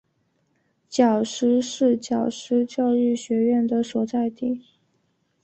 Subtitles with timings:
[0.89, 4.65] 皎施是皎施教育学院的所在地。